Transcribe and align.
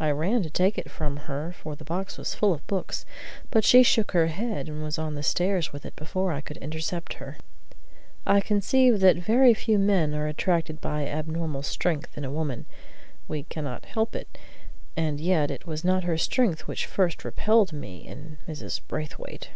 I 0.00 0.10
ran 0.10 0.42
to 0.42 0.50
take 0.50 0.78
it 0.78 0.90
from 0.90 1.16
her, 1.16 1.52
for 1.52 1.76
the 1.76 1.84
box 1.84 2.18
was 2.18 2.34
full 2.34 2.52
of 2.52 2.66
books, 2.66 3.06
but 3.52 3.62
she 3.64 3.84
shook 3.84 4.10
her 4.10 4.26
head, 4.26 4.68
and 4.68 4.82
was 4.82 4.98
on 4.98 5.14
the 5.14 5.22
stairs 5.22 5.72
with 5.72 5.86
it 5.86 5.94
before 5.94 6.32
I 6.32 6.40
could 6.40 6.56
intercept 6.56 7.12
her. 7.22 7.36
I 8.26 8.40
conceive 8.40 8.98
that 8.98 9.18
very 9.18 9.54
few 9.54 9.78
men 9.78 10.12
are 10.12 10.26
attracted 10.26 10.80
by 10.80 11.06
abnormal 11.06 11.62
strength 11.62 12.18
in 12.18 12.24
a 12.24 12.32
woman; 12.32 12.66
we 13.28 13.44
cannot 13.44 13.84
help 13.84 14.16
it; 14.16 14.36
and 14.96 15.20
yet 15.20 15.52
it 15.52 15.68
was 15.68 15.84
not 15.84 16.02
her 16.02 16.18
strength 16.18 16.66
which 16.66 16.84
first 16.86 17.24
repelled 17.24 17.72
me 17.72 18.04
in 18.08 18.38
Mrs. 18.48 18.80
Braithwaite. 18.88 19.50